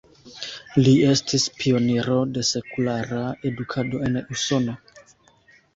Li 0.85 0.93
estis 1.09 1.45
pioniro 1.59 2.17
de 2.39 2.47
sekulara 2.53 3.21
edukado 3.53 4.05
en 4.09 4.21
Usono. 4.37 4.81